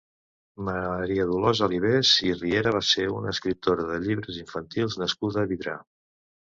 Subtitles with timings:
[0.69, 5.83] Maria Dolors Alibés i Riera va ser una escriptora de llibres infantils nascuda a Vidrà.